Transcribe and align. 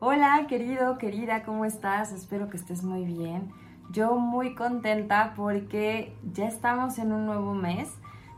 Hola 0.00 0.46
querido, 0.48 0.96
querida, 0.96 1.42
¿cómo 1.42 1.64
estás? 1.64 2.12
Espero 2.12 2.48
que 2.48 2.56
estés 2.56 2.84
muy 2.84 3.04
bien. 3.04 3.50
Yo 3.90 4.14
muy 4.14 4.54
contenta 4.54 5.32
porque 5.34 6.16
ya 6.32 6.46
estamos 6.46 7.00
en 7.00 7.10
un 7.10 7.26
nuevo 7.26 7.52
mes, 7.52 7.88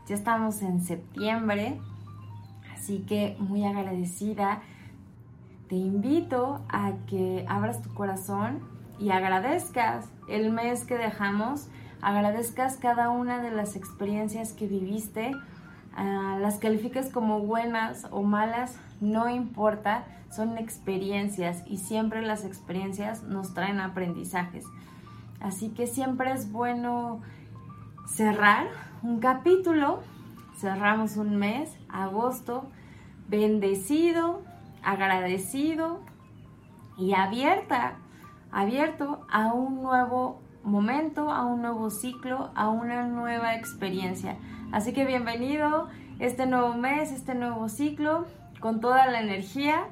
ya 0.07 0.15
estamos 0.15 0.63
en 0.63 0.81
septiembre, 0.81 1.79
así 2.73 3.05
que 3.07 3.37
muy 3.37 3.63
agradecida. 3.63 4.63
Te 5.69 5.75
invito 5.75 6.65
a 6.67 6.93
que 7.05 7.45
abras 7.47 7.83
tu 7.83 7.93
corazón 7.93 8.61
y 8.97 9.11
agradezcas 9.11 10.09
el 10.27 10.51
mes 10.51 10.83
que 10.83 10.97
dejamos, 10.97 11.67
agradezcas 12.01 12.77
cada 12.77 13.11
una 13.11 13.39
de 13.39 13.51
las 13.51 13.75
experiencias 13.75 14.51
que 14.53 14.65
viviste, 14.65 15.33
ah, 15.95 16.37
las 16.39 16.57
califiques 16.57 17.09
como 17.09 17.39
buenas 17.39 18.07
o 18.11 18.23
malas, 18.23 18.77
no 18.99 19.29
importa, 19.29 20.05
son 20.29 20.57
experiencias 20.57 21.63
y 21.67 21.77
siempre 21.77 22.21
las 22.21 22.45
experiencias 22.45 23.23
nos 23.23 23.53
traen 23.53 23.79
aprendizajes. 23.79 24.65
Así 25.39 25.69
que 25.69 25.87
siempre 25.87 26.31
es 26.31 26.51
bueno 26.51 27.21
cerrar 28.07 28.67
un 29.01 29.19
capítulo, 29.19 30.01
cerramos 30.57 31.17
un 31.17 31.35
mes, 31.37 31.75
agosto, 31.89 32.69
bendecido, 33.27 34.41
agradecido 34.83 35.99
y 36.97 37.13
abierta, 37.13 37.95
abierto 38.51 39.25
a 39.31 39.53
un 39.53 39.81
nuevo 39.81 40.41
momento, 40.63 41.31
a 41.31 41.45
un 41.45 41.61
nuevo 41.61 41.89
ciclo, 41.89 42.51
a 42.55 42.69
una 42.69 43.07
nueva 43.07 43.55
experiencia. 43.55 44.37
Así 44.71 44.93
que 44.93 45.05
bienvenido 45.05 45.89
este 46.19 46.45
nuevo 46.45 46.73
mes, 46.75 47.11
este 47.11 47.35
nuevo 47.35 47.67
ciclo 47.69 48.25
con 48.59 48.79
toda 48.79 49.07
la 49.07 49.21
energía. 49.21 49.85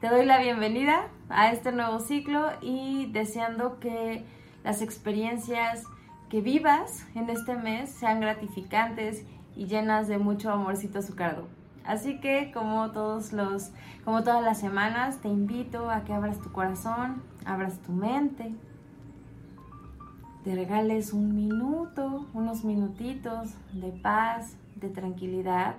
Te 0.00 0.08
doy 0.08 0.24
la 0.24 0.38
bienvenida 0.38 1.08
a 1.28 1.52
este 1.52 1.72
nuevo 1.72 2.00
ciclo 2.00 2.50
y 2.60 3.10
deseando 3.12 3.78
que 3.80 4.24
las 4.64 4.82
experiencias 4.82 5.84
que 6.28 6.40
vivas 6.40 7.06
en 7.14 7.30
este 7.30 7.56
mes 7.56 7.90
sean 7.90 8.20
gratificantes 8.20 9.24
y 9.56 9.66
llenas 9.66 10.08
de 10.08 10.18
mucho 10.18 10.50
amorcito 10.50 10.98
azucarado. 10.98 11.48
Así 11.84 12.20
que 12.20 12.52
como 12.52 12.90
todos 12.90 13.32
los 13.32 13.70
como 14.04 14.22
todas 14.22 14.42
las 14.42 14.60
semanas 14.60 15.18
te 15.22 15.28
invito 15.28 15.90
a 15.90 16.04
que 16.04 16.12
abras 16.12 16.38
tu 16.40 16.52
corazón, 16.52 17.22
abras 17.46 17.78
tu 17.78 17.92
mente, 17.92 18.54
te 20.44 20.54
regales 20.54 21.12
un 21.12 21.34
minuto, 21.34 22.26
unos 22.34 22.64
minutitos 22.64 23.50
de 23.72 23.90
paz, 23.92 24.56
de 24.76 24.88
tranquilidad 24.88 25.76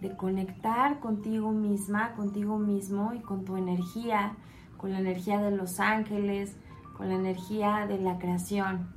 de 0.00 0.14
conectar 0.16 1.00
contigo 1.00 1.52
misma, 1.52 2.12
contigo 2.14 2.58
mismo 2.58 3.12
y 3.14 3.20
con 3.20 3.44
tu 3.44 3.56
energía, 3.56 4.36
con 4.76 4.92
la 4.92 4.98
energía 4.98 5.40
de 5.40 5.50
los 5.50 5.80
ángeles, 5.80 6.56
con 6.96 7.08
la 7.08 7.14
energía 7.14 7.86
de 7.86 7.98
la 7.98 8.18
creación. 8.18 8.88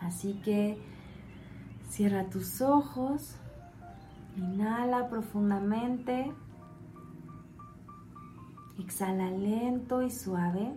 Así 0.00 0.40
que 0.44 0.78
cierra 1.88 2.24
tus 2.24 2.60
ojos, 2.60 3.36
inhala 4.36 5.08
profundamente, 5.08 6.32
exhala 8.78 9.30
lento 9.30 10.02
y 10.02 10.10
suave. 10.10 10.72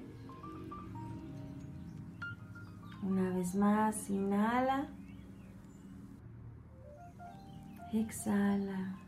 Una 3.02 3.30
vez 3.34 3.56
más, 3.56 4.10
inhala, 4.10 4.88
exhala. 7.94 9.00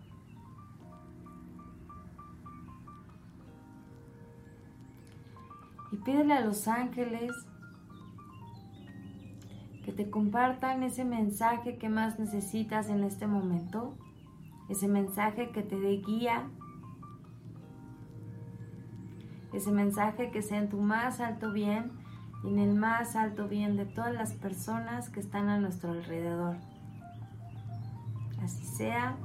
y 5.91 5.97
pídele 5.97 6.33
a 6.33 6.41
los 6.41 6.67
ángeles 6.67 7.31
que 9.83 9.91
te 9.91 10.09
compartan 10.09 10.83
ese 10.83 11.03
mensaje 11.03 11.77
que 11.77 11.89
más 11.89 12.17
necesitas 12.17 12.87
en 12.89 13.03
este 13.03 13.27
momento, 13.27 13.97
ese 14.69 14.87
mensaje 14.87 15.51
que 15.51 15.63
te 15.63 15.79
dé 15.79 15.97
guía, 15.97 16.49
ese 19.53 19.71
mensaje 19.71 20.31
que 20.31 20.41
sea 20.41 20.59
en 20.59 20.69
tu 20.69 20.79
más 20.79 21.19
alto 21.19 21.51
bien 21.51 21.91
en 22.43 22.59
el 22.59 22.73
más 22.73 23.15
alto 23.15 23.47
bien 23.47 23.77
de 23.77 23.85
todas 23.85 24.13
las 24.13 24.33
personas 24.33 25.09
que 25.09 25.19
están 25.19 25.49
a 25.49 25.59
nuestro 25.59 25.91
alrededor. 25.91 26.57
Así 28.43 28.65
sea, 28.65 29.15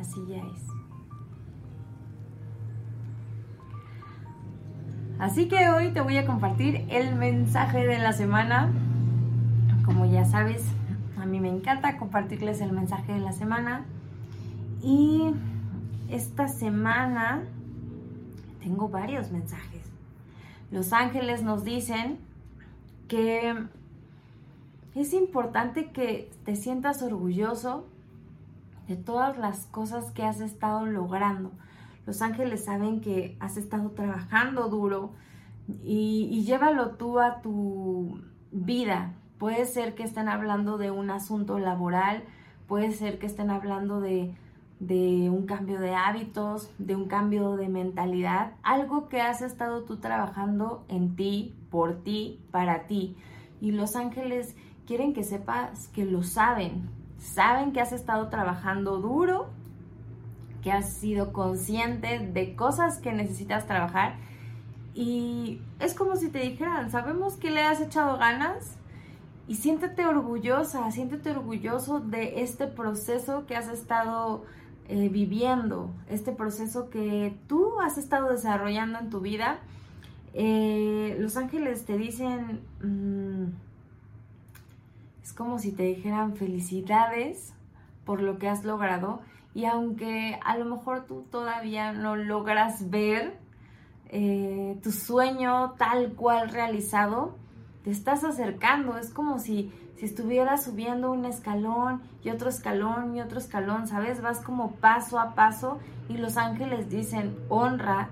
así 0.00 0.20
ya 0.28 0.38
es. 0.38 0.74
Así 5.18 5.46
que 5.46 5.68
hoy 5.68 5.92
te 5.92 6.00
voy 6.00 6.16
a 6.16 6.26
compartir 6.26 6.86
el 6.90 7.14
mensaje 7.14 7.86
de 7.86 7.98
la 7.98 8.12
semana. 8.12 8.72
Como 9.84 10.06
ya 10.06 10.24
sabes, 10.24 10.64
a 11.16 11.24
mí 11.26 11.38
me 11.40 11.48
encanta 11.48 11.96
compartirles 11.96 12.60
el 12.60 12.72
mensaje 12.72 13.12
de 13.12 13.20
la 13.20 13.32
semana. 13.32 13.84
Y 14.82 15.32
esta 16.10 16.48
semana 16.48 17.42
tengo 18.60 18.88
varios 18.88 19.30
mensajes. 19.30 19.82
Los 20.72 20.92
ángeles 20.92 21.44
nos 21.44 21.62
dicen 21.62 22.18
que 23.08 23.54
es 24.94 25.12
importante 25.12 25.90
que 25.90 26.30
te 26.44 26.56
sientas 26.56 27.02
orgulloso 27.02 27.86
de 28.88 28.96
todas 28.96 29.38
las 29.38 29.66
cosas 29.66 30.10
que 30.10 30.24
has 30.24 30.40
estado 30.40 30.86
logrando 30.86 31.50
los 32.06 32.20
ángeles 32.20 32.64
saben 32.64 33.00
que 33.00 33.36
has 33.40 33.56
estado 33.56 33.90
trabajando 33.90 34.68
duro 34.68 35.12
y, 35.82 36.44
llévalo 36.44 36.90
tú 36.90 37.18
a 37.18 37.40
tu 37.40 38.20
vida. 38.52 39.14
Puede 39.38 39.64
ser 39.64 39.94
que 39.94 40.02
estén 40.02 40.28
hablando 40.28 40.76
de 40.76 40.90
un 40.90 41.10
asunto 41.10 41.58
laboral, 41.58 42.22
puede 42.68 42.92
ser 42.92 43.18
que 43.18 43.26
estén 43.26 43.50
hablando 43.50 44.00
de, 44.00 44.34
de 44.80 45.30
un 45.30 45.46
cambio 45.46 45.80
de 45.80 45.94
hábitos, 45.94 46.70
de 46.78 46.96
un 46.96 47.06
cambio 47.06 47.56
de 47.56 47.68
mentalidad, 47.68 48.52
algo 48.62 49.08
que 49.08 49.20
has 49.20 49.42
estado 49.42 49.82
tú 49.84 49.98
trabajando 49.98 50.84
en 50.88 51.16
ti, 51.16 51.54
por 51.70 52.02
ti, 52.02 52.40
para 52.50 52.86
ti. 52.86 53.16
Y 53.60 53.72
los 53.72 53.96
ángeles 53.96 54.56
quieren 54.86 55.14
que 55.14 55.22
sepas 55.22 55.88
que 55.88 56.04
lo 56.04 56.22
saben, 56.22 56.88
saben 57.18 57.72
que 57.72 57.80
has 57.80 57.92
estado 57.92 58.28
trabajando 58.28 59.00
duro 59.00 59.48
que 60.62 60.72
has 60.72 60.94
sido 60.94 61.32
consciente 61.32 62.18
de 62.18 62.56
cosas 62.56 62.98
que 62.98 63.12
necesitas 63.12 63.66
trabajar 63.66 64.16
y 64.94 65.60
es 65.80 65.92
como 65.92 66.16
si 66.16 66.30
te 66.30 66.38
dijeran, 66.38 66.90
sabemos 66.90 67.34
que 67.34 67.50
le 67.50 67.62
has 67.62 67.80
echado 67.80 68.16
ganas 68.16 68.76
y 69.48 69.56
siéntete 69.56 70.06
orgullosa, 70.06 70.90
siéntete 70.90 71.32
orgulloso 71.32 72.00
de 72.00 72.42
este 72.42 72.66
proceso 72.66 73.44
que 73.46 73.56
has 73.56 73.68
estado 73.68 74.44
eh, 74.88 75.08
viviendo, 75.08 75.90
este 76.08 76.32
proceso 76.32 76.90
que 76.90 77.36
tú 77.46 77.80
has 77.80 77.98
estado 77.98 78.30
desarrollando 78.30 78.98
en 78.98 79.10
tu 79.10 79.20
vida. 79.20 79.58
Eh, 80.32 81.16
los 81.20 81.36
ángeles 81.36 81.84
te 81.84 81.96
dicen, 81.96 82.60
mm, 82.82 83.52
es 85.22 85.32
como 85.32 85.58
si 85.58 85.72
te 85.72 85.84
dijeran 85.84 86.36
felicidades 86.36 87.54
por 88.04 88.20
lo 88.20 88.38
que 88.38 88.48
has 88.48 88.64
logrado 88.64 89.20
y 89.54 89.66
aunque 89.66 90.38
a 90.44 90.58
lo 90.58 90.64
mejor 90.64 91.06
tú 91.06 91.24
todavía 91.30 91.92
no 91.92 92.16
logras 92.16 92.90
ver 92.90 93.38
eh, 94.08 94.78
tu 94.82 94.92
sueño 94.92 95.74
tal 95.78 96.12
cual 96.14 96.50
realizado, 96.50 97.36
te 97.84 97.90
estás 97.90 98.24
acercando. 98.24 98.98
Es 98.98 99.10
como 99.10 99.38
si, 99.38 99.72
si 99.96 100.06
estuvieras 100.06 100.64
subiendo 100.64 101.12
un 101.12 101.24
escalón 101.24 102.02
y 102.22 102.30
otro 102.30 102.48
escalón 102.48 103.14
y 103.16 103.20
otro 103.20 103.38
escalón, 103.38 103.86
¿sabes? 103.86 104.20
Vas 104.20 104.40
como 104.40 104.72
paso 104.72 105.18
a 105.18 105.34
paso 105.34 105.78
y 106.08 106.16
los 106.16 106.36
ángeles 106.36 106.90
dicen, 106.90 107.36
honra, 107.48 108.10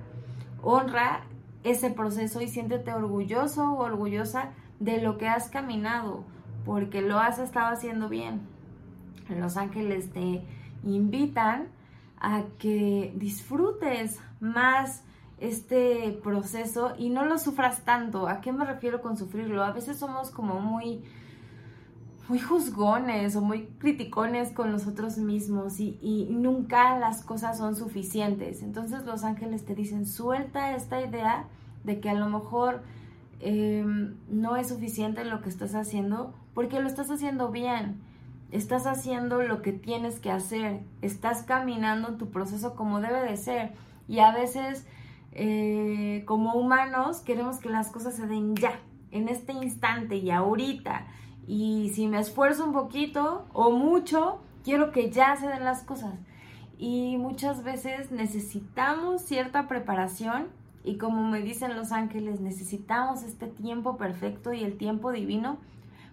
honra 0.63 1.23
ese 1.65 1.91
proceso 1.91 2.41
y 2.41 2.49
siéntete 2.49 2.93
orgulloso 2.93 3.73
o 3.73 3.83
orgullosa 3.83 4.51
de 4.81 5.01
lo 5.01 5.19
que 5.19 5.29
has 5.29 5.49
caminado, 5.49 6.25
porque 6.65 7.03
lo 7.03 7.19
has 7.19 7.39
estado 7.39 7.73
haciendo 7.73 8.09
bien. 8.09 8.41
Los 9.29 9.57
ángeles 9.57 10.13
te 10.13 10.43
invitan 10.85 11.69
a 12.21 12.43
que 12.59 13.13
disfrutes 13.17 14.21
más 14.41 15.05
este 15.39 16.19
proceso 16.23 16.95
y 16.97 17.11
no 17.11 17.25
lo 17.25 17.39
sufras 17.39 17.85
tanto. 17.85 18.29
¿A 18.29 18.41
qué 18.41 18.53
me 18.53 18.65
refiero 18.65 19.03
con 19.03 19.17
sufrirlo? 19.17 19.65
A 19.65 19.73
veces 19.73 19.99
somos 19.99 20.31
como 20.31 20.61
muy 20.61 21.03
muy 22.29 22.39
juzgones 22.39 23.37
o 23.37 23.41
muy 23.41 23.67
criticones 23.79 24.51
con 24.53 24.71
nosotros 24.73 25.19
mismos 25.19 25.81
y, 25.81 26.29
nunca 26.31 26.99
las 26.99 27.23
cosas 27.23 27.59
son 27.59 27.77
suficientes. 27.77 28.63
Entonces 28.63 29.05
los 29.05 29.25
ángeles 29.25 29.65
te 29.65 29.75
dicen, 29.75 30.07
suelta 30.07 30.75
esta 30.75 31.01
idea 31.01 31.47
de 31.85 32.01
que 32.01 32.11
a 32.11 32.15
lo 32.15 32.29
mejor 32.29 32.83
em, 33.41 34.15
no 34.31 34.57
es 34.57 34.69
suficiente 34.69 35.25
lo 35.25 35.43
que 35.43 35.49
estás 35.49 35.75
haciendo 35.75 36.35
porque 36.55 36.81
lo 36.81 36.87
estás 36.87 37.11
haciendo 37.11 37.51
bien 37.51 38.01
estás 38.53 38.87
haciendo 38.87 39.43
lo 39.43 39.63
que 39.63 39.73
tienes 39.73 40.21
que 40.21 40.31
hacer, 40.31 40.81
estás 41.01 41.43
caminando 41.43 42.17
tu 42.17 42.31
proceso 42.31 42.77
como 42.77 43.01
debe 43.01 43.23
de 43.23 43.37
ser. 43.37 43.73
Y 44.09 44.21
a 44.21 44.31
veces 44.31 44.87
eh, 45.33 46.23
como 46.27 46.53
humanos 46.53 47.21
queremos 47.21 47.57
que 47.57 47.71
las 47.71 47.91
cosas 47.91 48.15
se 48.15 48.27
den 48.27 48.55
ya, 48.55 48.79
en 49.11 49.29
este 49.29 49.53
instante 49.53 50.17
y 50.17 50.31
ahorita. 50.31 51.07
Y 51.47 51.91
si 51.95 52.07
me 52.07 52.21
esfuerzo 52.21 52.65
un 52.65 52.73
poquito 52.73 53.47
o 53.53 53.71
mucho, 53.71 54.41
quiero 54.65 54.93
que 54.93 55.11
ya 55.11 55.37
se 55.37 55.49
den 55.49 55.65
las 55.65 55.83
cosas. 55.83 56.15
Y 56.79 57.17
muchas 57.17 57.63
veces 57.63 58.11
necesitamos 58.11 59.23
cierta 59.23 59.69
preparación 59.69 60.49
y 60.85 60.97
como 60.97 61.23
me 61.23 61.41
dicen 61.41 61.77
los 61.77 61.93
ángeles, 61.93 62.41
necesitamos 62.41 63.23
este 63.23 63.47
tiempo 63.47 63.97
perfecto 63.97 64.53
y 64.53 64.65
el 64.65 64.77
tiempo 64.77 65.13
divino 65.13 65.59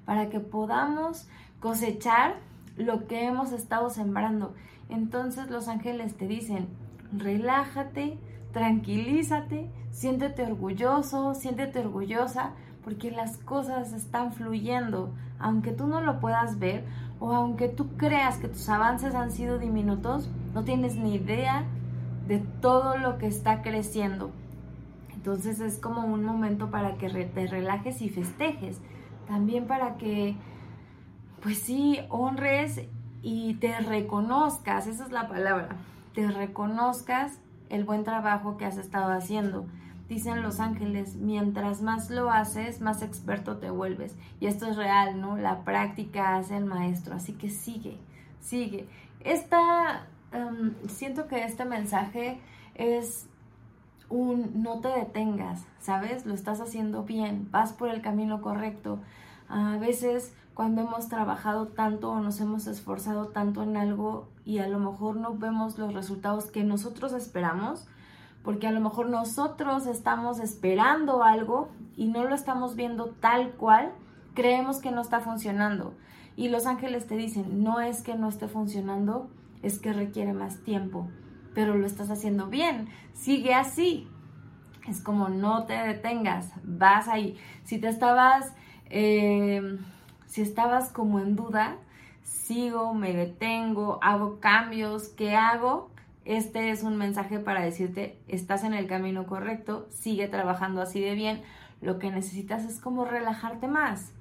para 0.05 0.29
que 0.29 0.39
podamos 0.39 1.27
cosechar 1.59 2.35
lo 2.77 3.07
que 3.07 3.25
hemos 3.25 3.51
estado 3.51 3.89
sembrando. 3.89 4.53
Entonces 4.89 5.49
los 5.49 5.67
ángeles 5.67 6.15
te 6.17 6.27
dicen, 6.27 6.67
relájate, 7.11 8.17
tranquilízate, 8.51 9.69
siéntete 9.91 10.43
orgulloso, 10.43 11.33
siéntete 11.33 11.79
orgullosa, 11.79 12.53
porque 12.83 13.11
las 13.11 13.37
cosas 13.37 13.93
están 13.93 14.33
fluyendo, 14.33 15.13
aunque 15.39 15.71
tú 15.71 15.87
no 15.87 16.01
lo 16.01 16.19
puedas 16.19 16.59
ver 16.59 16.83
o 17.19 17.33
aunque 17.33 17.67
tú 17.67 17.95
creas 17.97 18.37
que 18.37 18.47
tus 18.47 18.69
avances 18.69 19.13
han 19.15 19.31
sido 19.31 19.59
diminutos, 19.59 20.29
no 20.53 20.63
tienes 20.63 20.95
ni 20.95 21.15
idea 21.15 21.65
de 22.27 22.39
todo 22.61 22.97
lo 22.97 23.17
que 23.17 23.27
está 23.27 23.61
creciendo. 23.61 24.31
Entonces 25.13 25.59
es 25.59 25.79
como 25.79 26.05
un 26.05 26.23
momento 26.23 26.71
para 26.71 26.95
que 26.95 27.09
te 27.09 27.47
relajes 27.47 28.01
y 28.01 28.09
festejes, 28.09 28.79
también 29.27 29.67
para 29.67 29.97
que, 29.97 30.37
pues 31.41 31.59
sí, 31.59 31.99
honres 32.09 32.81
y 33.21 33.55
te 33.55 33.77
reconozcas, 33.79 34.87
esa 34.87 35.03
es 35.03 35.11
la 35.11 35.27
palabra, 35.27 35.75
te 36.13 36.25
reconozcas 36.27 37.39
el 37.69 37.83
buen 37.83 38.03
trabajo 38.03 38.57
que 38.57 38.65
has 38.65 38.77
estado 38.77 39.11
haciendo. 39.11 39.65
Dicen 40.09 40.41
los 40.41 40.59
ángeles, 40.59 41.15
mientras 41.15 41.81
más 41.81 42.09
lo 42.09 42.31
haces, 42.31 42.81
más 42.81 43.01
experto 43.03 43.57
te 43.57 43.69
vuelves. 43.69 44.15
Y 44.39 44.47
esto 44.47 44.65
es 44.65 44.75
real, 44.75 45.21
¿no? 45.21 45.37
La 45.37 45.63
práctica 45.63 46.35
hace 46.35 46.57
el 46.57 46.65
maestro, 46.65 47.15
así 47.15 47.33
que 47.33 47.49
sigue, 47.49 47.97
sigue. 48.41 48.87
Esta, 49.21 50.07
em, 50.31 50.73
siento 50.87 51.27
que 51.27 51.43
este 51.43 51.63
mensaje 51.63 52.39
es 52.73 53.29
un 54.09 54.63
no 54.63 54.79
te 54.79 54.87
detengas, 54.87 55.65
¿sabes? 55.79 56.25
Lo 56.25 56.33
estás 56.33 56.59
haciendo 56.59 57.03
bien, 57.03 57.47
vas 57.51 57.73
por 57.73 57.89
el 57.89 58.01
camino 58.01 58.41
correcto. 58.41 58.99
A 59.47 59.77
veces 59.77 60.33
cuando 60.59 60.81
hemos 60.81 61.07
trabajado 61.07 61.67
tanto 61.67 62.11
o 62.11 62.19
nos 62.19 62.41
hemos 62.41 62.67
esforzado 62.67 63.27
tanto 63.27 63.63
en 63.63 63.77
algo 63.77 64.27
y 64.43 64.57
a 64.57 64.67
lo 64.67 64.79
mejor 64.79 65.15
no 65.15 65.37
vemos 65.37 65.77
los 65.77 65.93
resultados 65.93 66.51
que 66.51 66.63
nosotros 66.63 67.13
esperamos, 67.13 67.87
porque 68.43 68.67
a 68.67 68.71
lo 68.71 68.79
mejor 68.79 69.09
nosotros 69.09 69.85
estamos 69.85 70.39
esperando 70.39 71.23
algo 71.23 71.69
y 71.95 72.07
no 72.07 72.23
lo 72.23 72.35
estamos 72.35 72.75
viendo 72.75 73.07
tal 73.19 73.51
cual, 73.51 73.91
creemos 74.33 74.79
que 74.79 74.91
no 74.91 75.01
está 75.01 75.19
funcionando. 75.19 75.93
Y 76.35 76.47
los 76.49 76.65
ángeles 76.65 77.07
te 77.07 77.17
dicen, 77.17 77.63
no 77.63 77.81
es 77.81 78.01
que 78.01 78.15
no 78.15 78.29
esté 78.29 78.47
funcionando, 78.47 79.29
es 79.61 79.79
que 79.79 79.91
requiere 79.91 80.31
más 80.33 80.63
tiempo, 80.63 81.07
pero 81.53 81.75
lo 81.75 81.85
estás 81.85 82.09
haciendo 82.09 82.47
bien, 82.47 82.87
sigue 83.13 83.53
así. 83.53 84.07
Es 84.87 85.01
como 85.01 85.27
no 85.27 85.65
te 85.65 85.73
detengas, 85.73 86.51
vas 86.63 87.07
ahí. 87.09 87.37
Si 87.65 87.79
te 87.79 87.89
estabas, 87.89 88.53
eh, 88.89 89.77
si 90.25 90.41
estabas 90.41 90.91
como 90.91 91.19
en 91.19 91.35
duda, 91.35 91.75
sigo, 92.23 92.93
me 92.93 93.13
detengo, 93.13 93.99
hago 94.01 94.39
cambios, 94.39 95.09
¿qué 95.09 95.35
hago? 95.35 95.91
Este 96.25 96.69
es 96.69 96.83
un 96.83 96.97
mensaje 96.97 97.39
para 97.39 97.61
decirte, 97.61 98.19
estás 98.27 98.63
en 98.63 98.73
el 98.73 98.87
camino 98.87 99.25
correcto, 99.25 99.87
sigue 99.89 100.27
trabajando 100.27 100.81
así 100.81 100.99
de 100.99 101.15
bien. 101.15 101.41
Lo 101.81 101.97
que 101.97 102.11
necesitas 102.11 102.65
es 102.65 102.79
como 102.79 103.05
relajarte 103.05 103.67
más, 103.67 104.11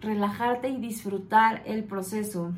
relajarte 0.00 0.68
y 0.68 0.78
disfrutar 0.78 1.62
el 1.64 1.84
proceso. 1.84 2.52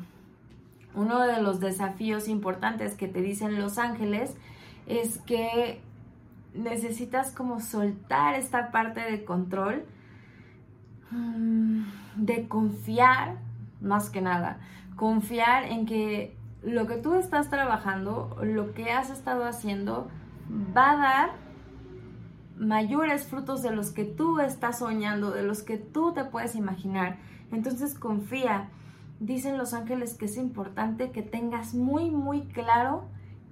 Uno 0.93 1.21
de 1.21 1.41
los 1.41 1.59
desafíos 1.59 2.27
importantes 2.27 2.95
que 2.95 3.07
te 3.07 3.21
dicen 3.21 3.59
los 3.59 3.77
ángeles 3.77 4.35
es 4.87 5.19
que 5.19 5.79
necesitas 6.53 7.31
como 7.31 7.61
soltar 7.61 8.35
esta 8.35 8.71
parte 8.71 8.99
de 8.99 9.23
control, 9.23 9.85
mm, 11.11 11.83
de 12.15 12.47
confiar 12.47 13.37
más 13.79 14.09
que 14.09 14.21
nada, 14.21 14.59
confiar 14.95 15.65
en 15.65 15.85
que 15.85 16.35
lo 16.63 16.85
que 16.85 16.97
tú 16.97 17.15
estás 17.15 17.49
trabajando, 17.49 18.37
lo 18.43 18.73
que 18.73 18.91
has 18.91 19.09
estado 19.09 19.45
haciendo, 19.45 20.09
va 20.75 20.91
a 20.91 20.97
dar 20.97 21.29
mayores 22.57 23.25
frutos 23.25 23.63
de 23.63 23.71
los 23.71 23.91
que 23.91 24.05
tú 24.05 24.39
estás 24.39 24.79
soñando, 24.79 25.31
de 25.31 25.43
los 25.43 25.63
que 25.63 25.77
tú 25.77 26.13
te 26.13 26.23
puedes 26.23 26.55
imaginar. 26.55 27.17
Entonces 27.51 27.95
confía. 27.95 28.69
Dicen 29.19 29.57
los 29.57 29.73
ángeles 29.73 30.15
que 30.15 30.25
es 30.25 30.37
importante 30.37 31.11
que 31.11 31.21
tengas 31.21 31.73
muy, 31.73 32.09
muy 32.09 32.41
claro 32.41 33.05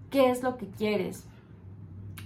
qué 0.10 0.30
es 0.32 0.44
lo 0.44 0.58
que 0.58 0.68
quieres. 0.68 1.26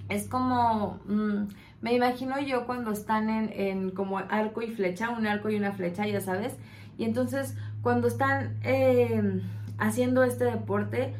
Es 0.09 0.27
como, 0.27 0.99
mm, 1.05 1.47
me 1.81 1.93
imagino 1.93 2.39
yo 2.39 2.65
cuando 2.65 2.91
están 2.91 3.29
en, 3.29 3.49
en, 3.53 3.91
como 3.91 4.17
arco 4.17 4.61
y 4.61 4.67
flecha, 4.67 5.09
un 5.09 5.27
arco 5.27 5.49
y 5.49 5.55
una 5.55 5.71
flecha, 5.71 6.05
ya 6.07 6.21
sabes. 6.21 6.55
Y 6.97 7.05
entonces 7.05 7.55
cuando 7.81 8.07
están... 8.07 8.57
Eh, 8.63 9.41
haciendo 9.77 10.23
este 10.23 10.45
deporte, 10.45 11.13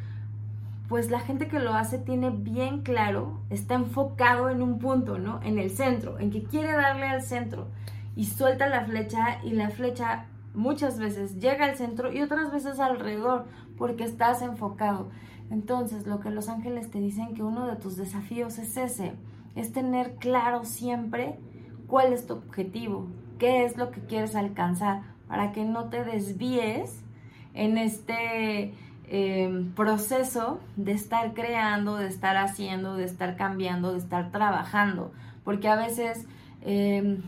pues 0.88 1.10
la 1.10 1.20
gente 1.20 1.48
que 1.48 1.60
lo 1.60 1.74
hace 1.74 1.98
tiene 1.98 2.30
bien 2.30 2.82
claro, 2.82 3.40
está 3.50 3.76
enfocado 3.76 4.50
en 4.50 4.62
un 4.62 4.80
punto, 4.80 5.18
¿no? 5.18 5.42
En 5.44 5.58
el 5.58 5.72
centro, 5.72 6.20
en 6.20 6.30
que 6.30 6.44
quiere 6.44 6.74
darle 6.74 7.08
al 7.08 7.24
centro 7.24 7.68
y 8.16 8.26
suelta 8.26 8.68
la 8.68 8.86
flecha 8.86 9.44
y 9.44 9.52
la 9.52 9.70
flecha 9.70 10.26
muchas 10.54 11.00
veces 11.00 11.40
llega 11.40 11.66
al 11.66 11.78
centro 11.78 12.12
y 12.12 12.22
otras 12.22 12.52
veces 12.52 12.80
alrededor 12.80 13.46
porque 13.78 14.04
estás 14.04 14.42
enfocado. 14.42 15.10
Entonces, 15.50 16.06
lo 16.08 16.20
que 16.20 16.30
los 16.30 16.50
ángeles 16.50 16.92
te 16.92 17.00
dicen 17.00 17.34
que 17.34 17.44
uno 17.44 17.68
de 17.68 17.76
tus 17.76 17.98
desafíos 17.98 18.58
es 18.58 18.78
ese, 18.78 19.14
es 19.56 19.72
tener 19.72 20.16
claro 20.16 20.64
siempre 20.64 21.38
cuál 21.88 22.14
es 22.14 22.28
tu 22.28 22.34
objetivo, 22.34 23.08
qué 23.40 23.66
es 23.66 23.78
lo 23.78 23.92
que 23.92 24.02
quieres 24.02 24.36
alcanzar, 24.36 25.02
para 25.28 25.52
que 25.52 25.66
no 25.66 25.86
te 25.86 26.04
desvíes 26.04 27.04
en 27.54 27.78
este 27.78 28.74
eh, 29.06 29.66
proceso 29.76 30.60
de 30.76 30.94
estar 30.94 31.34
creando, 31.34 31.98
de 31.98 32.08
estar 32.08 32.38
haciendo, 32.38 32.96
de 32.96 33.06
estar 33.06 33.36
cambiando, 33.36 33.92
de 33.92 34.00
estar 34.00 34.32
trabajando. 34.32 35.12
Porque 35.44 35.68
a 35.68 35.76
veces 35.76 36.26
em, 36.62 37.22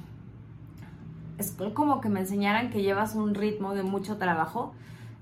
es 1.38 1.56
como 1.74 2.02
que 2.02 2.10
me 2.10 2.22
enseñaran 2.22 2.70
que 2.70 2.82
llevas 2.82 3.16
un 3.16 3.36
ritmo 3.36 3.74
de 3.74 3.84
mucho 3.84 4.18
trabajo. 4.18 4.74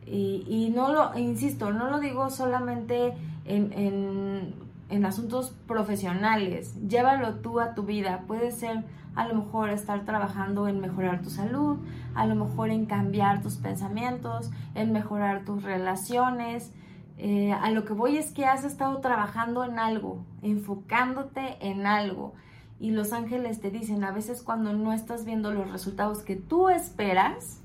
Y, 0.06 0.72
no 0.76 0.92
lo, 0.92 1.18
insisto, 1.18 1.72
no 1.72 1.90
lo 1.90 2.00
digo 2.00 2.30
solamente 2.30 3.14
en, 3.46 4.54
en 4.90 5.06
asuntos 5.06 5.56
profesionales. 5.68 6.76
Llévalo 6.88 7.36
tú 7.36 7.60
a 7.60 7.74
tu 7.74 7.84
vida. 7.84 8.24
Puede 8.28 8.52
ser 8.52 8.84
a 9.16 9.28
lo 9.28 9.36
mejor 9.36 9.70
estar 9.70 10.06
trabajando 10.06 10.68
en 10.68 10.80
mejorar 10.80 11.22
tu 11.22 11.30
salud, 11.30 11.78
a 12.16 12.26
lo 12.26 12.36
mejor 12.36 12.70
en 12.70 12.86
cambiar 12.86 13.42
tus 13.42 13.58
pensamientos, 13.58 14.52
en 14.76 14.92
mejorar 14.92 15.46
tus 15.46 15.64
relaciones. 15.64 16.72
Eh, 17.18 17.54
a 17.54 17.70
lo 17.70 17.86
que 17.86 17.94
voy 17.94 18.18
es 18.18 18.32
que 18.32 18.46
has 18.46 18.64
estado 18.64 19.00
trabajando 19.00 19.64
en 19.64 19.78
algo, 19.78 20.26
enfocándote 20.42 21.58
en 21.62 21.86
algo. 21.86 22.34
Y 22.80 22.92
los 22.92 23.14
ángeles 23.14 23.62
te 23.62 23.70
dicen, 23.70 24.04
a 24.04 24.12
veces 24.12 24.42
cuando 24.42 24.74
no 24.74 24.94
estás 24.94 25.26
viendo 25.26 25.54
los 25.54 25.72
resultados 25.72 26.24
que 26.24 26.36
tú 26.36 26.70
esperas, 26.70 27.62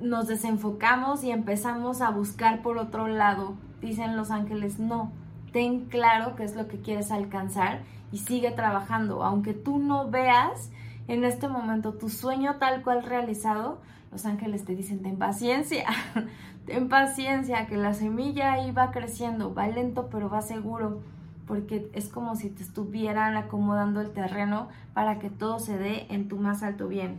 nos 0.00 0.28
desenfocamos 0.28 1.24
y 1.24 1.32
empezamos 1.32 2.00
a 2.00 2.10
buscar 2.10 2.62
por 2.62 2.78
otro 2.78 3.08
lado. 3.08 3.56
Dicen 3.80 4.16
los 4.16 4.30
ángeles, 4.30 4.78
no, 4.78 5.10
ten 5.52 5.86
claro 5.86 6.36
qué 6.36 6.44
es 6.44 6.54
lo 6.54 6.68
que 6.68 6.80
quieres 6.80 7.10
alcanzar 7.10 7.80
y 8.12 8.18
sigue 8.18 8.50
trabajando. 8.50 9.22
Aunque 9.22 9.54
tú 9.54 9.78
no 9.78 10.10
veas 10.10 10.70
en 11.08 11.24
este 11.24 11.48
momento 11.48 11.94
tu 11.94 12.08
sueño 12.08 12.56
tal 12.56 12.82
cual 12.82 13.02
realizado, 13.02 13.78
los 14.12 14.24
ángeles 14.26 14.64
te 14.64 14.74
dicen, 14.74 15.02
ten 15.02 15.16
paciencia, 15.16 15.86
ten 16.66 16.88
paciencia, 16.88 17.66
que 17.66 17.76
la 17.76 17.94
semilla 17.94 18.52
ahí 18.52 18.70
va 18.70 18.90
creciendo, 18.90 19.54
va 19.54 19.66
lento 19.68 20.08
pero 20.10 20.28
va 20.28 20.42
seguro, 20.42 21.00
porque 21.46 21.90
es 21.94 22.08
como 22.08 22.36
si 22.36 22.50
te 22.50 22.62
estuvieran 22.62 23.36
acomodando 23.36 24.00
el 24.00 24.10
terreno 24.12 24.68
para 24.94 25.18
que 25.18 25.30
todo 25.30 25.58
se 25.58 25.78
dé 25.78 26.06
en 26.10 26.28
tu 26.28 26.36
más 26.36 26.62
alto 26.62 26.88
bien. 26.88 27.18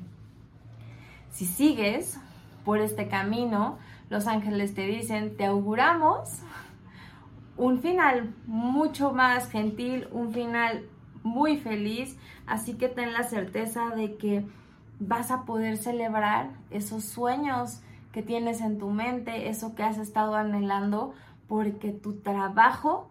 Si 1.32 1.46
sigues 1.46 2.20
por 2.66 2.80
este 2.80 3.08
camino, 3.08 3.78
los 4.10 4.28
ángeles 4.28 4.74
te 4.74 4.86
dicen, 4.88 5.38
te 5.38 5.46
auguramos 5.46 6.42
un 7.60 7.82
final 7.82 8.34
mucho 8.48 9.12
más 9.12 9.50
gentil, 9.52 10.08
un 10.12 10.32
final 10.32 10.86
muy 11.24 11.58
feliz, 11.58 12.18
así 12.48 12.76
que 12.76 12.88
ten 12.88 13.12
la 13.12 13.24
certeza 13.24 13.90
de 13.90 14.16
que 14.16 14.46
vas 15.00 15.30
a 15.30 15.44
poder 15.44 15.76
celebrar 15.76 16.52
esos 16.72 17.04
sueños 17.04 17.82
que 18.14 18.24
tienes 18.24 18.62
en 18.62 18.80
tu 18.80 18.90
mente, 18.90 19.50
eso 19.50 19.76
que 19.76 19.84
has 19.84 19.98
estado 19.98 20.36
anhelando, 20.36 21.14
porque 21.50 21.92
tu 21.92 22.14
trabajo 22.22 23.10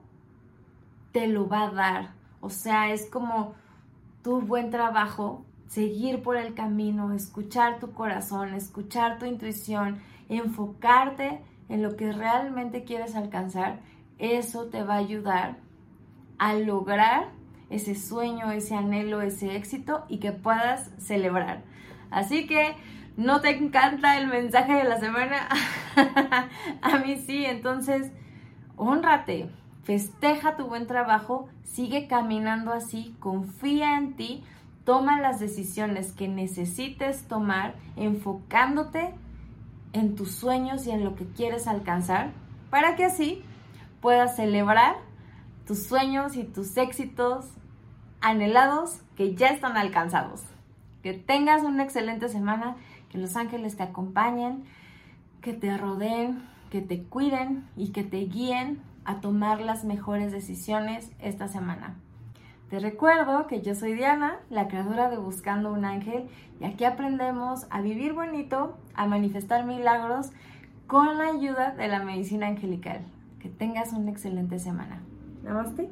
te 1.12 1.26
lo 1.26 1.47
va 1.47 1.64
a 1.64 1.71
dar. 1.71 2.11
O 2.40 2.49
sea, 2.49 2.90
es 2.90 3.05
como 3.05 3.52
tu 4.23 4.40
buen 4.40 4.71
trabajo, 4.71 5.45
seguir 5.67 6.23
por 6.23 6.38
el 6.38 6.55
camino, 6.55 7.12
escuchar 7.12 7.81
tu 7.81 7.93
corazón, 7.93 8.55
escuchar 8.55 9.19
tu 9.19 9.26
intuición, 9.26 9.99
enfocarte 10.31 11.43
en 11.69 11.83
lo 11.83 11.97
que 11.97 12.12
realmente 12.12 12.85
quieres 12.85 13.14
alcanzar. 13.14 13.81
Eso 14.18 14.66
te 14.66 14.82
va 14.82 14.94
a 14.94 14.98
ayudar 14.98 15.56
a 16.38 16.54
lograr 16.54 17.28
ese 17.70 17.94
sueño, 17.94 18.50
ese 18.50 18.75
anhelo, 18.75 19.20
ese 19.22 19.56
éxito 19.56 20.04
y 20.08 20.18
que 20.18 20.32
puedas 20.32 20.90
celebrar. 20.98 21.62
Así 22.10 22.46
que 22.46 22.75
¿No 23.18 23.40
te 23.40 23.50
encanta 23.50 24.16
el 24.16 24.28
mensaje 24.28 24.75
de 24.75 24.84
la 24.84 25.00
semana? 25.00 25.48
a 26.82 26.98
mí 26.98 27.16
sí, 27.16 27.44
entonces, 27.44 28.12
honrate, 28.76 29.50
festeja 29.82 30.56
tu 30.56 30.68
buen 30.68 30.87
trabajo, 30.87 31.48
sigue 31.64 32.06
caminando 32.06 32.72
así, 32.72 33.16
confía 33.18 33.98
en 33.98 34.14
ti, 34.14 34.44
toma 34.84 35.20
las 35.20 35.40
decisiones 35.40 36.12
que 36.12 36.28
necesites 36.28 37.26
tomar, 37.26 37.75
enfocándote 37.96 39.12
en 39.94 40.14
tus 40.14 40.30
sueños 40.30 40.87
y 40.87 40.92
en 40.92 41.02
lo 41.02 41.16
que 41.16 41.26
quieres 41.26 41.66
alcanzar, 41.66 42.30
para 42.70 42.94
que 42.94 43.04
así 43.04 43.42
puedas 44.00 44.37
celebrar 44.37 44.97
tus 45.67 45.83
sueños 45.83 46.37
y 46.37 46.45
tus 46.45 46.76
éxitos 46.76 47.47
anhelados 48.21 49.00
que 49.17 49.35
ya 49.35 49.49
están 49.49 49.76
alcanzados. 49.76 50.43
Que 51.02 51.12
tengas 51.12 51.62
una 51.62 51.85
excelente 51.85 52.28
semana 52.28 52.76
que 53.11 53.19
los 53.19 53.37
ángeles 53.37 53.76
te 53.76 53.83
acompañen, 53.83 54.64
que 55.40 55.52
te 55.52 55.76
rodeen, 55.76 56.43
que 56.71 56.81
te 56.81 57.02
cuiden 57.02 57.67
y 57.76 57.88
que 57.93 58.05
te 58.05 58.19
guíen 58.19 58.83
a 59.05 59.21
tomar 59.21 59.61
las 59.61 59.85
mejores 59.85 60.33
decisiones 60.33 61.11
esta 61.19 61.49
semana. 61.49 61.95
Te 62.69 62.78
recuerdo 62.81 63.47
que 63.47 63.62
yo 63.62 63.75
soy 63.75 63.95
Diana, 63.95 64.37
la 64.50 64.69
creadora 64.69 65.09
de 65.09 65.17
Buscando 65.17 65.73
un 65.73 65.87
Ángel, 65.87 66.28
y 66.61 66.64
aquí 66.64 66.85
aprendemos 66.85 67.67
a 67.71 67.81
vivir 67.81 68.12
bonito, 68.12 68.76
a 68.93 69.07
manifestar 69.07 69.64
milagros 69.64 70.31
con 70.87 71.17
la 71.17 71.28
ayuda 71.28 71.71
de 71.71 71.88
la 71.88 72.00
medicina 72.00 72.47
angelical. 72.47 73.00
Que 73.40 73.49
tengas 73.49 73.92
una 73.92 74.11
excelente 74.11 74.59
semana. 74.59 75.00
Namaste. 75.45 75.88